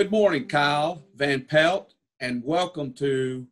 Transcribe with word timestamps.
good 0.00 0.10
morning, 0.10 0.48
Kyle 0.48 1.04
Van 1.14 1.42
Pelt, 1.42 1.92
and 2.20 2.42
welcome 2.42 2.94
to 2.94 3.46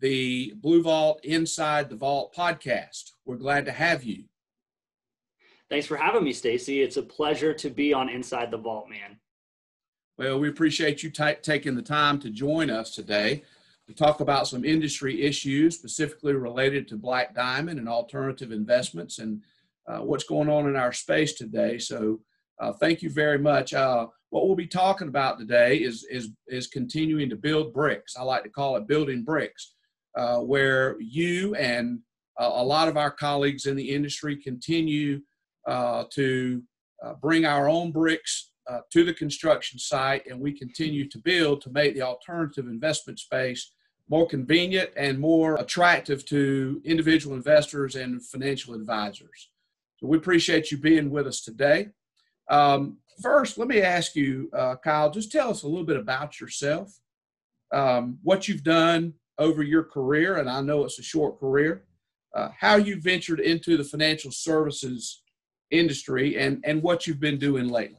the 0.00 0.52
Blue 0.56 0.82
Vault 0.82 1.24
Inside 1.24 1.88
the 1.88 1.96
Vault 1.96 2.34
podcast. 2.34 3.12
We're 3.24 3.38
glad 3.38 3.64
to 3.64 3.72
have 3.72 4.04
you. 4.04 4.24
Thanks 5.70 5.86
for 5.86 5.96
having 5.96 6.24
me, 6.24 6.34
Stacy. 6.34 6.82
It's 6.82 6.98
a 6.98 7.02
pleasure 7.02 7.54
to 7.54 7.70
be 7.70 7.94
on 7.94 8.10
Inside 8.10 8.50
the 8.50 8.58
Vault, 8.58 8.90
man. 8.90 9.16
Well, 10.18 10.38
we 10.38 10.50
appreciate 10.50 11.02
you 11.02 11.08
t- 11.08 11.36
taking 11.40 11.74
the 11.74 11.80
time 11.80 12.18
to 12.18 12.28
join 12.28 12.68
us 12.68 12.94
today 12.94 13.42
to 13.88 13.94
talk 13.94 14.20
about 14.20 14.46
some 14.46 14.66
industry 14.66 15.22
issues 15.22 15.78
specifically 15.78 16.34
related 16.34 16.86
to 16.88 16.98
Black 16.98 17.34
Diamond 17.34 17.78
and 17.78 17.88
alternative 17.88 18.52
investments 18.52 19.20
and 19.20 19.40
uh, 19.86 20.00
what's 20.00 20.24
going 20.24 20.50
on 20.50 20.68
in 20.68 20.76
our 20.76 20.92
space 20.92 21.32
today. 21.32 21.78
So, 21.78 22.20
uh, 22.62 22.72
thank 22.72 23.02
you 23.02 23.10
very 23.10 23.38
much. 23.38 23.74
Uh, 23.74 24.06
what 24.30 24.46
we'll 24.46 24.54
be 24.56 24.68
talking 24.68 25.08
about 25.08 25.38
today 25.38 25.78
is 25.78 26.06
is 26.08 26.30
is 26.46 26.68
continuing 26.68 27.28
to 27.28 27.36
build 27.36 27.74
bricks. 27.74 28.16
I 28.16 28.22
like 28.22 28.44
to 28.44 28.48
call 28.48 28.76
it 28.76 28.86
building 28.86 29.24
bricks, 29.24 29.74
uh, 30.16 30.38
where 30.38 30.96
you 31.00 31.56
and 31.56 31.98
uh, 32.40 32.50
a 32.54 32.64
lot 32.64 32.86
of 32.86 32.96
our 32.96 33.10
colleagues 33.10 33.66
in 33.66 33.74
the 33.76 33.90
industry 33.90 34.36
continue 34.36 35.20
uh, 35.66 36.04
to 36.12 36.62
uh, 37.04 37.14
bring 37.14 37.44
our 37.44 37.68
own 37.68 37.90
bricks 37.90 38.50
to 38.90 39.04
the 39.04 39.12
construction 39.12 39.78
site, 39.78 40.26
and 40.26 40.40
we 40.40 40.50
continue 40.50 41.06
to 41.06 41.18
build 41.18 41.60
to 41.60 41.70
make 41.70 41.92
the 41.94 42.00
alternative 42.00 42.68
investment 42.68 43.18
space 43.18 43.72
more 44.08 44.26
convenient 44.26 44.88
and 44.96 45.18
more 45.18 45.56
attractive 45.56 46.24
to 46.24 46.80
individual 46.84 47.36
investors 47.36 47.96
and 47.96 48.24
financial 48.24 48.72
advisors. 48.72 49.50
So 49.98 50.06
we 50.06 50.16
appreciate 50.16 50.70
you 50.70 50.78
being 50.78 51.10
with 51.10 51.26
us 51.26 51.42
today. 51.42 51.88
Um, 52.48 52.98
first, 53.22 53.58
let 53.58 53.68
me 53.68 53.80
ask 53.80 54.16
you, 54.16 54.50
uh, 54.52 54.76
Kyle, 54.76 55.10
just 55.10 55.32
tell 55.32 55.50
us 55.50 55.62
a 55.62 55.68
little 55.68 55.84
bit 55.84 55.96
about 55.96 56.40
yourself, 56.40 56.98
um, 57.72 58.18
what 58.22 58.48
you've 58.48 58.64
done 58.64 59.14
over 59.38 59.62
your 59.62 59.84
career, 59.84 60.36
and 60.36 60.48
I 60.48 60.60
know 60.60 60.84
it's 60.84 60.98
a 60.98 61.02
short 61.02 61.38
career, 61.38 61.84
uh, 62.34 62.48
how 62.58 62.76
you 62.76 63.00
ventured 63.00 63.40
into 63.40 63.76
the 63.76 63.84
financial 63.84 64.30
services 64.30 65.22
industry, 65.70 66.38
and, 66.38 66.62
and 66.64 66.82
what 66.82 67.06
you've 67.06 67.20
been 67.20 67.38
doing 67.38 67.68
lately. 67.68 67.98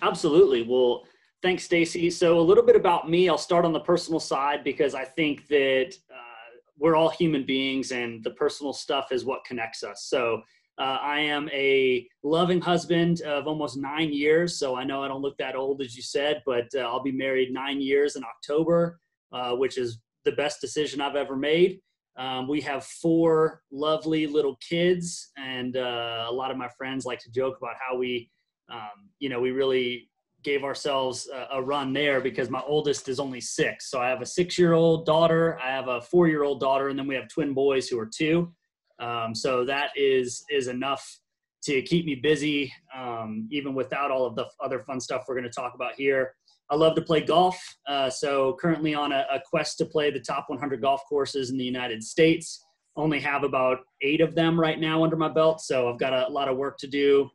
Absolutely. 0.00 0.62
Well, 0.62 1.04
thanks, 1.42 1.64
Stacy. 1.64 2.10
So, 2.10 2.38
a 2.38 2.40
little 2.40 2.64
bit 2.64 2.76
about 2.76 3.10
me. 3.10 3.28
I'll 3.28 3.38
start 3.38 3.64
on 3.64 3.72
the 3.72 3.80
personal 3.80 4.20
side 4.20 4.62
because 4.62 4.94
I 4.94 5.04
think 5.04 5.48
that 5.48 5.94
uh, 6.10 6.56
we're 6.78 6.94
all 6.94 7.08
human 7.08 7.44
beings, 7.44 7.90
and 7.90 8.22
the 8.22 8.30
personal 8.30 8.72
stuff 8.72 9.10
is 9.10 9.24
what 9.24 9.44
connects 9.44 9.82
us. 9.82 10.04
So, 10.04 10.42
uh, 10.78 10.98
I 11.02 11.20
am 11.20 11.48
a 11.52 12.06
loving 12.22 12.60
husband 12.60 13.20
of 13.22 13.46
almost 13.46 13.76
nine 13.76 14.12
years, 14.12 14.58
so 14.58 14.76
I 14.76 14.84
know 14.84 15.02
I 15.02 15.08
don't 15.08 15.22
look 15.22 15.36
that 15.38 15.56
old 15.56 15.82
as 15.82 15.96
you 15.96 16.02
said, 16.02 16.42
but 16.46 16.68
uh, 16.74 16.80
I'll 16.80 17.02
be 17.02 17.12
married 17.12 17.52
nine 17.52 17.80
years 17.80 18.16
in 18.16 18.22
October, 18.24 19.00
uh, 19.32 19.54
which 19.56 19.76
is 19.76 19.98
the 20.24 20.32
best 20.32 20.60
decision 20.60 21.00
I've 21.00 21.16
ever 21.16 21.36
made. 21.36 21.80
Um, 22.16 22.48
we 22.48 22.60
have 22.62 22.84
four 22.84 23.62
lovely 23.70 24.26
little 24.26 24.56
kids, 24.56 25.30
and 25.36 25.76
uh, 25.76 26.26
a 26.28 26.32
lot 26.32 26.50
of 26.50 26.56
my 26.56 26.68
friends 26.76 27.04
like 27.04 27.20
to 27.20 27.30
joke 27.30 27.56
about 27.58 27.76
how 27.78 27.96
we, 27.96 28.30
um, 28.70 29.08
you 29.20 29.28
know, 29.28 29.40
we 29.40 29.52
really 29.52 30.08
gave 30.44 30.62
ourselves 30.62 31.28
a, 31.32 31.58
a 31.58 31.62
run 31.62 31.92
there 31.92 32.20
because 32.20 32.50
my 32.50 32.62
oldest 32.66 33.08
is 33.08 33.18
only 33.18 33.40
six. 33.40 33.90
So 33.90 34.00
I 34.00 34.08
have 34.08 34.22
a 34.22 34.26
six-year-old 34.26 35.06
daughter, 35.06 35.58
I 35.60 35.70
have 35.70 35.88
a 35.88 36.00
four-year-old 36.00 36.60
daughter, 36.60 36.88
and 36.88 36.98
then 36.98 37.06
we 37.06 37.14
have 37.16 37.28
twin 37.28 37.54
boys 37.54 37.88
who 37.88 37.98
are 37.98 38.06
two. 38.12 38.52
Um, 39.00 39.34
so 39.34 39.64
that 39.64 39.90
is 39.96 40.44
is 40.50 40.68
enough 40.68 41.18
to 41.62 41.82
keep 41.82 42.06
me 42.06 42.14
busy, 42.14 42.72
um, 42.96 43.48
even 43.50 43.74
without 43.74 44.10
all 44.10 44.26
of 44.26 44.36
the 44.36 44.46
other 44.60 44.80
fun 44.80 45.00
stuff 45.00 45.24
we're 45.28 45.34
going 45.34 45.44
to 45.44 45.50
talk 45.50 45.74
about 45.74 45.94
here. 45.94 46.34
I 46.70 46.76
love 46.76 46.94
to 46.96 47.02
play 47.02 47.22
golf. 47.22 47.58
Uh, 47.86 48.10
so 48.10 48.56
currently 48.60 48.94
on 48.94 49.12
a, 49.12 49.26
a, 49.32 49.40
quest 49.48 49.78
to 49.78 49.86
play 49.86 50.10
the 50.10 50.20
top 50.20 50.44
100 50.48 50.82
golf 50.82 51.02
courses 51.08 51.50
in 51.50 51.56
the 51.56 51.64
United 51.64 52.02
States. 52.02 52.64
Only 52.94 53.20
have 53.20 53.42
about 53.42 53.78
eight 54.02 54.20
of 54.20 54.34
them 54.34 54.60
right 54.60 54.78
now 54.78 55.02
under 55.02 55.16
my 55.16 55.28
belt. 55.28 55.60
So 55.62 55.90
I've 55.90 55.98
got 55.98 56.12
a 56.12 56.30
lot 56.30 56.48
of 56.48 56.56
work 56.56 56.76
to 56.78 56.86
do. 56.86 57.30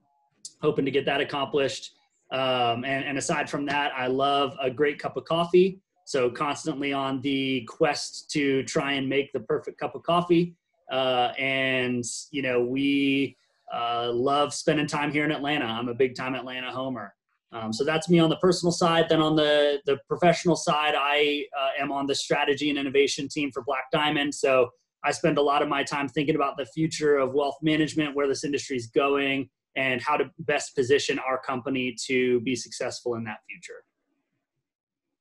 Hoping 0.61 0.85
to 0.85 0.91
get 0.91 1.05
that 1.05 1.19
accomplished. 1.19 1.91
Um, 2.31 2.83
and, 2.85 3.05
and 3.05 3.17
aside 3.17 3.49
from 3.49 3.65
that, 3.67 3.91
I 3.95 4.07
love 4.07 4.55
a 4.61 4.69
great 4.69 4.99
cup 4.99 5.17
of 5.17 5.25
coffee. 5.25 5.79
So 6.05 6.29
constantly 6.29 6.93
on 6.93 7.21
the 7.21 7.67
quest 7.67 8.29
to 8.31 8.63
try 8.63 8.93
and 8.93 9.07
make 9.07 9.31
the 9.33 9.39
perfect 9.39 9.79
cup 9.79 9.95
of 9.95 10.03
coffee. 10.03 10.55
Uh, 10.91 11.31
and 11.39 12.03
you 12.31 12.41
know 12.41 12.63
we 12.63 13.37
uh, 13.73 14.11
love 14.13 14.53
spending 14.53 14.87
time 14.87 15.11
here 15.11 15.25
in 15.25 15.31
Atlanta. 15.31 15.65
I'm 15.65 15.89
a 15.89 15.93
big 15.93 16.15
time 16.15 16.35
Atlanta 16.35 16.71
homer. 16.71 17.13
Um, 17.51 17.71
so 17.71 17.83
that's 17.83 18.09
me 18.09 18.19
on 18.19 18.29
the 18.29 18.37
personal 18.37 18.71
side. 18.71 19.07
Then 19.09 19.21
on 19.21 19.35
the 19.35 19.79
the 19.85 19.97
professional 20.07 20.55
side, 20.55 20.95
I 20.97 21.45
uh, 21.59 21.81
am 21.81 21.91
on 21.91 22.07
the 22.07 22.15
strategy 22.15 22.69
and 22.69 22.79
innovation 22.79 23.27
team 23.29 23.51
for 23.51 23.63
Black 23.63 23.85
Diamond. 23.91 24.33
So 24.33 24.69
I 25.03 25.11
spend 25.11 25.37
a 25.37 25.41
lot 25.41 25.61
of 25.61 25.69
my 25.69 25.83
time 25.83 26.07
thinking 26.07 26.35
about 26.35 26.57
the 26.57 26.65
future 26.65 27.17
of 27.17 27.33
wealth 27.33 27.57
management, 27.61 28.15
where 28.15 28.27
this 28.27 28.43
industry 28.43 28.77
is 28.77 28.87
going, 28.87 29.49
and 29.75 30.01
how 30.01 30.17
to 30.17 30.31
best 30.39 30.75
position 30.75 31.19
our 31.19 31.37
company 31.37 31.95
to 32.07 32.39
be 32.41 32.55
successful 32.55 33.15
in 33.15 33.23
that 33.25 33.39
future. 33.47 33.83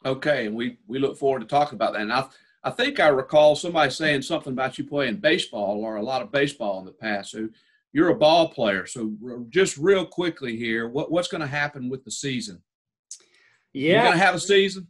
Okay, 0.04 0.46
and 0.46 0.54
we 0.54 0.78
we 0.86 0.98
look 0.98 1.18
forward 1.18 1.40
to 1.40 1.46
talking 1.46 1.76
about 1.76 1.92
that. 1.92 2.02
And 2.02 2.12
I 2.12 2.24
I 2.64 2.70
think 2.70 3.00
I 3.00 3.08
recall 3.08 3.56
somebody 3.56 3.90
saying 3.90 4.22
something 4.22 4.52
about 4.52 4.78
you 4.78 4.84
playing 4.84 5.16
baseball 5.16 5.82
or 5.84 5.96
a 5.96 6.02
lot 6.02 6.22
of 6.22 6.30
baseball 6.30 6.78
in 6.78 6.84
the 6.84 6.92
past. 6.92 7.32
So 7.32 7.48
you're 7.92 8.10
a 8.10 8.14
ball 8.14 8.48
player. 8.48 8.86
So 8.86 9.12
just 9.48 9.76
real 9.76 10.06
quickly 10.06 10.56
here, 10.56 10.88
what, 10.88 11.10
what's 11.10 11.28
going 11.28 11.40
to 11.40 11.46
happen 11.46 11.88
with 11.88 12.04
the 12.04 12.10
season? 12.10 12.62
Yeah, 13.72 13.92
you're 13.92 14.02
going 14.02 14.18
to 14.18 14.24
have 14.24 14.34
a 14.34 14.40
season. 14.40 14.86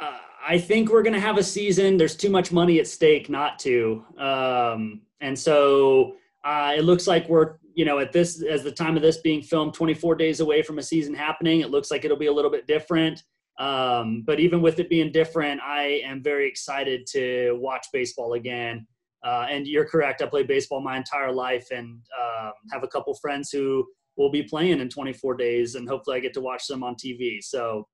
Uh, 0.00 0.18
I 0.46 0.58
think 0.58 0.90
we're 0.90 1.02
going 1.02 1.14
to 1.14 1.20
have 1.20 1.36
a 1.36 1.42
season. 1.42 1.96
There's 1.96 2.16
too 2.16 2.30
much 2.30 2.52
money 2.52 2.78
at 2.78 2.86
stake 2.86 3.28
not 3.28 3.58
to, 3.60 4.04
um, 4.16 5.02
and 5.20 5.36
so 5.36 6.14
uh, 6.44 6.74
it 6.76 6.84
looks 6.84 7.06
like 7.08 7.28
we're 7.28 7.56
you 7.74 7.84
know 7.84 7.98
at 7.98 8.12
this 8.12 8.42
as 8.42 8.62
the 8.62 8.70
time 8.70 8.96
of 8.96 9.02
this 9.02 9.18
being 9.18 9.42
filmed 9.42 9.74
24 9.74 10.14
days 10.14 10.40
away 10.40 10.62
from 10.62 10.78
a 10.78 10.82
season 10.82 11.12
happening. 11.12 11.60
It 11.60 11.70
looks 11.70 11.90
like 11.90 12.04
it'll 12.04 12.16
be 12.16 12.26
a 12.26 12.32
little 12.32 12.52
bit 12.52 12.68
different. 12.68 13.24
Um, 13.58 14.22
but 14.24 14.38
even 14.38 14.62
with 14.62 14.78
it 14.78 14.88
being 14.88 15.10
different, 15.10 15.60
I 15.60 16.00
am 16.04 16.22
very 16.22 16.48
excited 16.48 17.06
to 17.12 17.58
watch 17.60 17.86
baseball 17.92 18.34
again. 18.34 18.86
Uh, 19.24 19.46
and 19.50 19.66
you're 19.66 19.84
correct. 19.84 20.22
I 20.22 20.26
played 20.26 20.46
baseball 20.46 20.80
my 20.80 20.96
entire 20.96 21.32
life 21.32 21.66
and 21.72 22.00
um, 22.20 22.52
have 22.70 22.84
a 22.84 22.88
couple 22.88 23.12
friends 23.14 23.50
who 23.50 23.84
will 24.16 24.30
be 24.30 24.44
playing 24.44 24.80
in 24.80 24.88
24 24.88 25.34
days, 25.34 25.74
and 25.74 25.88
hopefully 25.88 26.16
I 26.16 26.20
get 26.20 26.34
to 26.34 26.40
watch 26.40 26.66
them 26.66 26.84
on 26.84 26.94
TV. 26.94 27.42
So, 27.42 27.88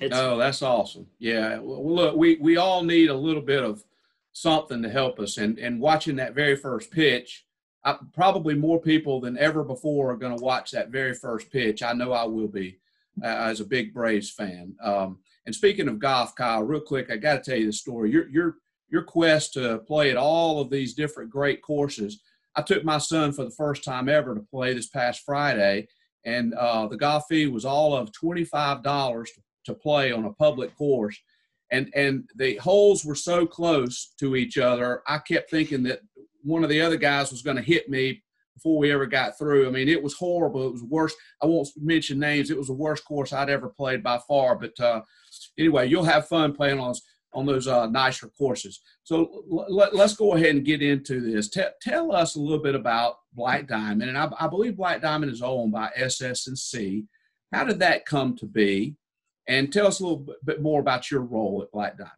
it's 0.00 0.16
oh, 0.16 0.38
that's 0.38 0.62
awesome. 0.62 1.06
Yeah. 1.18 1.58
Well, 1.58 1.94
look, 1.94 2.16
we 2.16 2.36
we 2.40 2.56
all 2.56 2.82
need 2.82 3.10
a 3.10 3.14
little 3.14 3.42
bit 3.42 3.62
of 3.62 3.84
something 4.32 4.82
to 4.82 4.88
help 4.88 5.18
us, 5.20 5.36
and 5.36 5.58
and 5.58 5.80
watching 5.80 6.16
that 6.16 6.34
very 6.34 6.56
first 6.56 6.90
pitch. 6.90 7.44
I, 7.84 7.98
probably 8.14 8.54
more 8.54 8.80
people 8.80 9.20
than 9.20 9.36
ever 9.36 9.62
before 9.62 10.12
are 10.12 10.16
going 10.16 10.34
to 10.34 10.42
watch 10.42 10.70
that 10.70 10.88
very 10.88 11.12
first 11.12 11.50
pitch. 11.52 11.82
I 11.82 11.92
know 11.92 12.12
I 12.12 12.24
will 12.24 12.48
be 12.48 12.78
as 13.22 13.60
a 13.60 13.64
big 13.64 13.94
Braves 13.94 14.30
fan. 14.30 14.74
Um, 14.82 15.18
and 15.46 15.54
speaking 15.54 15.88
of 15.88 15.98
golf, 15.98 16.34
Kyle, 16.34 16.62
real 16.62 16.80
quick, 16.80 17.10
I 17.10 17.16
got 17.16 17.42
to 17.42 17.50
tell 17.50 17.58
you 17.58 17.66
the 17.66 17.72
story. 17.72 18.10
Your 18.10 18.28
your 18.28 18.56
your 18.88 19.02
quest 19.02 19.54
to 19.54 19.78
play 19.78 20.10
at 20.10 20.16
all 20.16 20.60
of 20.60 20.70
these 20.70 20.94
different 20.94 21.30
great 21.30 21.62
courses. 21.62 22.20
I 22.56 22.62
took 22.62 22.84
my 22.84 22.98
son 22.98 23.32
for 23.32 23.44
the 23.44 23.50
first 23.50 23.84
time 23.84 24.08
ever 24.08 24.34
to 24.34 24.40
play 24.40 24.72
this 24.72 24.88
past 24.88 25.22
Friday, 25.26 25.88
and 26.24 26.54
uh, 26.54 26.86
the 26.86 26.96
golf 26.96 27.24
fee 27.28 27.46
was 27.46 27.64
all 27.64 27.94
of 27.94 28.12
twenty 28.12 28.44
five 28.44 28.82
dollars 28.82 29.30
to 29.66 29.74
play 29.74 30.12
on 30.12 30.24
a 30.24 30.32
public 30.32 30.76
course. 30.76 31.18
And 31.70 31.90
and 31.94 32.28
the 32.36 32.56
holes 32.56 33.04
were 33.04 33.14
so 33.14 33.46
close 33.46 34.12
to 34.20 34.36
each 34.36 34.58
other, 34.58 35.02
I 35.06 35.18
kept 35.18 35.50
thinking 35.50 35.82
that 35.84 36.00
one 36.42 36.62
of 36.62 36.70
the 36.70 36.80
other 36.80 36.96
guys 36.98 37.30
was 37.30 37.42
going 37.42 37.56
to 37.56 37.62
hit 37.62 37.88
me 37.88 38.22
before 38.54 38.78
we 38.78 38.92
ever 38.92 39.06
got 39.06 39.36
through. 39.38 39.66
I 39.66 39.70
mean, 39.70 39.88
it 39.88 40.02
was 40.02 40.14
horrible. 40.14 40.68
It 40.68 40.72
was 40.72 40.84
worse. 40.84 41.14
I 41.42 41.46
won't 41.46 41.68
mention 41.76 42.18
names. 42.18 42.50
It 42.50 42.58
was 42.58 42.68
the 42.68 42.74
worst 42.74 43.04
course 43.04 43.32
I'd 43.32 43.50
ever 43.50 43.68
played 43.68 44.02
by 44.02 44.18
far. 44.26 44.56
But 44.56 44.78
uh, 44.80 45.02
anyway, 45.58 45.88
you'll 45.88 46.04
have 46.04 46.28
fun 46.28 46.54
playing 46.54 46.78
on 46.78 46.94
on 47.34 47.46
those 47.46 47.66
uh, 47.66 47.86
nicer 47.86 48.28
courses. 48.28 48.80
So 49.02 49.44
let, 49.48 49.92
us 49.94 50.14
go 50.14 50.34
ahead 50.34 50.54
and 50.54 50.64
get 50.64 50.82
into 50.82 51.20
this. 51.20 51.48
T- 51.48 51.62
tell 51.82 52.12
us 52.12 52.36
a 52.36 52.40
little 52.40 52.62
bit 52.62 52.74
about 52.74 53.16
Black 53.32 53.66
Diamond, 53.66 54.08
and 54.08 54.16
I, 54.16 54.30
I 54.38 54.46
believe 54.46 54.76
Black 54.76 55.02
Diamond 55.02 55.32
is 55.32 55.42
owned 55.42 55.72
by 55.72 55.90
SS&C. 55.96 57.04
How 57.52 57.64
did 57.64 57.80
that 57.80 58.06
come 58.06 58.36
to 58.36 58.46
be? 58.46 58.96
And 59.46 59.72
tell 59.72 59.86
us 59.86 60.00
a 60.00 60.04
little 60.04 60.26
bit 60.44 60.62
more 60.62 60.80
about 60.80 61.10
your 61.10 61.20
role 61.20 61.62
at 61.62 61.72
Black 61.72 61.98
Diamond. 61.98 62.12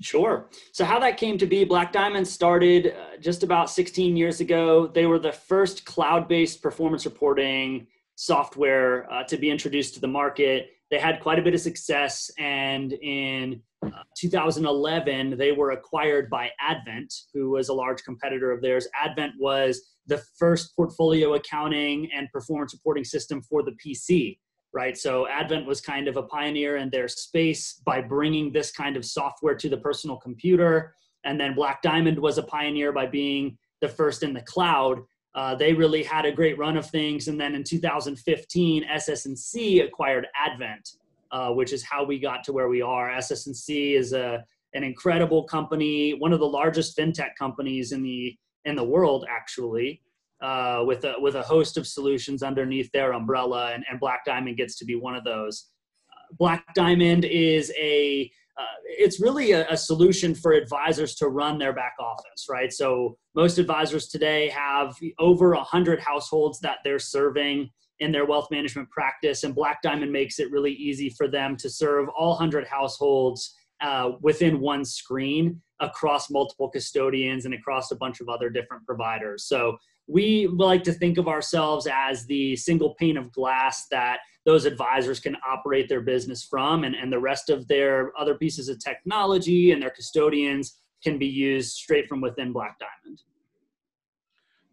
Sure. 0.00 0.50
So, 0.72 0.84
how 0.84 0.98
that 1.00 1.16
came 1.16 1.38
to 1.38 1.46
be, 1.46 1.64
Black 1.64 1.92
Diamond 1.92 2.26
started 2.26 2.88
uh, 2.88 3.16
just 3.20 3.42
about 3.42 3.70
16 3.70 4.16
years 4.16 4.40
ago. 4.40 4.88
They 4.88 5.06
were 5.06 5.20
the 5.20 5.32
first 5.32 5.84
cloud 5.84 6.28
based 6.28 6.62
performance 6.62 7.04
reporting 7.04 7.86
software 8.16 9.10
uh, 9.12 9.24
to 9.24 9.36
be 9.36 9.50
introduced 9.50 9.94
to 9.94 10.00
the 10.00 10.08
market. 10.08 10.70
They 10.90 10.98
had 10.98 11.20
quite 11.20 11.38
a 11.38 11.42
bit 11.42 11.54
of 11.54 11.60
success, 11.60 12.30
and 12.38 12.92
in 12.92 13.62
uh, 13.84 14.02
2011, 14.16 15.36
they 15.36 15.52
were 15.52 15.72
acquired 15.72 16.28
by 16.28 16.50
Advent, 16.60 17.12
who 17.32 17.50
was 17.50 17.68
a 17.68 17.74
large 17.74 18.02
competitor 18.02 18.50
of 18.50 18.62
theirs. 18.62 18.86
Advent 19.00 19.32
was 19.38 19.80
the 20.06 20.22
first 20.38 20.74
portfolio 20.76 21.34
accounting 21.34 22.10
and 22.14 22.30
performance 22.32 22.74
reporting 22.74 23.04
system 23.04 23.42
for 23.42 23.62
the 23.62 23.72
PC. 23.84 24.38
Right? 24.74 24.98
So 24.98 25.26
Advent 25.28 25.66
was 25.66 25.80
kind 25.80 26.08
of 26.08 26.16
a 26.16 26.22
pioneer 26.24 26.76
in 26.76 26.90
their 26.90 27.08
space 27.08 27.80
by 27.86 28.02
bringing 28.02 28.52
this 28.52 28.72
kind 28.72 28.96
of 28.96 29.04
software 29.04 29.54
to 29.54 29.68
the 29.68 29.78
personal 29.78 30.16
computer. 30.16 30.94
And 31.24 31.40
then 31.40 31.54
Black 31.54 31.80
Diamond 31.80 32.18
was 32.18 32.36
a 32.36 32.42
pioneer 32.42 32.92
by 32.92 33.06
being 33.06 33.56
the 33.80 33.88
first 33.88 34.22
in 34.24 34.34
the 34.34 34.42
cloud. 34.42 35.00
Uh, 35.34 35.54
they 35.54 35.72
really 35.72 36.02
had 36.02 36.26
a 36.26 36.32
great 36.32 36.58
run 36.58 36.76
of 36.76 36.90
things. 36.90 37.28
And 37.28 37.40
then 37.40 37.54
in 37.54 37.62
2015, 37.62 38.84
SS&C 38.84 39.80
acquired 39.80 40.26
Advent, 40.36 40.90
uh, 41.30 41.50
which 41.50 41.72
is 41.72 41.82
how 41.82 42.04
we 42.04 42.18
got 42.18 42.44
to 42.44 42.52
where 42.52 42.68
we 42.68 42.82
are. 42.82 43.10
SS&C 43.10 43.94
is 43.94 44.12
a, 44.12 44.44
an 44.74 44.82
incredible 44.82 45.44
company, 45.44 46.14
one 46.14 46.32
of 46.32 46.40
the 46.40 46.46
largest 46.46 46.98
fintech 46.98 47.36
companies 47.38 47.92
in 47.92 48.02
the 48.02 48.36
in 48.66 48.74
the 48.74 48.82
world, 48.82 49.26
actually 49.28 50.00
uh, 50.44 50.84
with 50.84 51.04
a 51.04 51.14
with 51.18 51.36
a 51.36 51.42
host 51.42 51.78
of 51.78 51.86
solutions 51.86 52.42
underneath 52.42 52.92
their 52.92 53.14
umbrella, 53.14 53.72
and, 53.72 53.82
and 53.90 53.98
Black 53.98 54.26
Diamond 54.26 54.58
gets 54.58 54.76
to 54.76 54.84
be 54.84 54.94
one 54.94 55.16
of 55.16 55.24
those. 55.24 55.70
Uh, 56.12 56.34
Black 56.38 56.74
Diamond 56.74 57.24
is 57.24 57.72
a 57.80 58.30
uh, 58.58 58.76
it's 58.84 59.20
really 59.20 59.52
a, 59.52 59.66
a, 59.70 59.76
solution 59.76 60.34
for 60.34 60.52
advisors 60.52 61.14
to 61.16 61.28
run 61.28 61.58
their 61.58 61.72
back 61.72 61.94
office, 61.98 62.46
right? 62.48 62.72
So 62.72 63.16
most 63.34 63.58
advisors 63.58 64.08
today 64.08 64.50
have 64.50 64.94
over 65.18 65.54
hundred 65.54 65.98
households 65.98 66.60
that 66.60 66.78
they're 66.84 66.98
serving 66.98 67.70
in 68.00 68.12
their 68.12 68.26
wealth 68.26 68.48
management 68.50 68.90
practice, 68.90 69.44
and 69.44 69.54
Black 69.54 69.80
Diamond 69.80 70.12
makes 70.12 70.38
it 70.38 70.52
really 70.52 70.72
easy 70.72 71.08
for 71.08 71.26
them 71.26 71.56
to 71.56 71.70
serve 71.70 72.10
all 72.10 72.34
hundred 72.34 72.66
households 72.66 73.54
uh, 73.80 74.10
within 74.20 74.60
one 74.60 74.84
screen 74.84 75.62
across 75.80 76.30
multiple 76.30 76.68
custodians 76.68 77.46
and 77.46 77.54
across 77.54 77.90
a 77.90 77.96
bunch 77.96 78.20
of 78.20 78.28
other 78.28 78.50
different 78.50 78.84
providers. 78.86 79.44
So 79.46 79.78
we 80.06 80.46
like 80.48 80.82
to 80.84 80.92
think 80.92 81.18
of 81.18 81.28
ourselves 81.28 81.86
as 81.90 82.26
the 82.26 82.56
single 82.56 82.94
pane 82.94 83.16
of 83.16 83.32
glass 83.32 83.86
that 83.90 84.18
those 84.44 84.66
advisors 84.66 85.20
can 85.20 85.36
operate 85.46 85.88
their 85.88 86.02
business 86.02 86.44
from 86.44 86.84
and, 86.84 86.94
and 86.94 87.10
the 87.10 87.18
rest 87.18 87.48
of 87.48 87.66
their 87.68 88.12
other 88.18 88.34
pieces 88.34 88.68
of 88.68 88.78
technology 88.78 89.72
and 89.72 89.80
their 89.82 89.90
custodians 89.90 90.80
can 91.02 91.18
be 91.18 91.26
used 91.26 91.74
straight 91.74 92.06
from 92.08 92.20
within 92.20 92.52
black 92.52 92.78
diamond. 92.78 93.22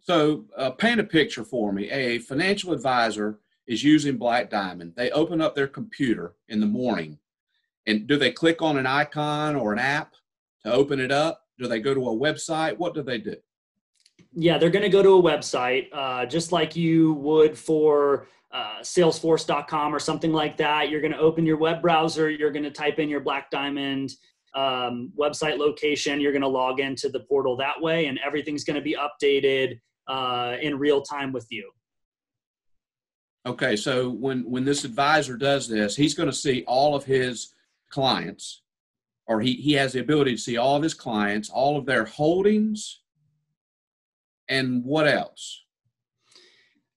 So 0.02 0.46
uh, 0.58 0.72
paint 0.72 1.00
a 1.00 1.06
picture 1.06 1.46
for 1.46 1.72
me. 1.72 1.90
A 1.90 2.20
financial 2.20 2.74
advisor 2.74 3.40
is 3.68 3.84
using 3.84 4.18
black 4.18 4.50
diamond. 4.50 4.94
They 4.98 5.12
open 5.12 5.40
up 5.40 5.56
their 5.56 5.68
computer 5.68 6.34
in 6.50 6.60
the 6.60 6.66
morning. 6.66 7.20
And 7.88 8.08
do 8.08 8.18
they 8.18 8.32
click 8.32 8.62
on 8.62 8.78
an 8.78 8.88
icon 8.88 9.56
or 9.56 9.72
an 9.72 9.80
app 9.80 10.16
to 10.66 10.74
open 10.74 11.00
it 11.00 11.12
up? 11.12 11.46
Do 11.58 11.68
they 11.68 11.80
go 11.80 11.94
to 11.94 12.10
a 12.10 12.16
website? 12.16 12.78
What 12.78 12.94
do 12.94 13.04
they 13.04 13.20
do 13.20 13.36
yeah, 14.34 14.58
they're 14.58 14.70
going 14.70 14.84
to 14.84 14.90
go 14.90 15.04
to 15.04 15.18
a 15.18 15.22
website, 15.22 15.88
uh, 15.94 16.26
just 16.26 16.52
like 16.52 16.76
you 16.76 17.14
would 17.14 17.58
for 17.58 18.28
uh, 18.52 18.80
Salesforce.com 18.82 19.94
or 19.96 20.00
something 20.00 20.34
like 20.34 20.58
that. 20.58 20.90
You're 20.90 21.02
going 21.02 21.14
to 21.14 21.20
open 21.20 21.46
your 21.46 21.58
web 21.58 21.82
browser. 21.82 22.30
You're 22.30 22.52
going 22.52 22.64
to 22.64 22.72
type 22.72 23.00
in 23.00 23.10
your 23.10 23.22
Black 23.22 23.50
Diamond 23.50 24.14
um, 24.54 25.12
website 25.18 25.58
location. 25.58 26.20
You're 26.20 26.34
going 26.34 26.42
to 26.42 26.48
log 26.48 26.80
into 26.80 27.10
the 27.10 27.22
portal 27.22 27.56
that 27.58 27.82
way, 27.82 28.08
and 28.08 28.20
everything's 28.26 28.64
going 28.64 28.76
to 28.76 28.82
be 28.82 28.96
updated 28.96 29.80
uh, 30.08 30.58
in 30.62 30.78
real 30.78 31.02
time 31.02 31.32
with 31.32 31.48
you. 31.50 31.72
Okay, 33.46 33.76
so 33.76 34.10
when 34.10 34.50
when 34.50 34.66
this 34.66 34.84
advisor 34.84 35.36
does 35.36 35.68
this, 35.68 35.96
he's 35.96 36.14
going 36.14 36.30
to 36.30 36.36
see 36.36 36.64
all 36.68 36.96
of 36.96 37.04
his 37.04 37.54
clients, 37.90 38.62
or 39.28 39.42
he 39.42 39.54
he 39.56 39.74
has 39.74 39.94
the 39.94 40.00
ability 40.00 40.36
to 40.36 40.42
see 40.42 40.58
all 40.58 40.76
of 40.76 40.84
his 40.84 40.94
clients, 40.94 41.50
all 41.50 41.78
of 41.78 41.86
their 41.86 42.06
holdings 42.06 43.01
and 44.52 44.84
what 44.84 45.08
else? 45.08 45.64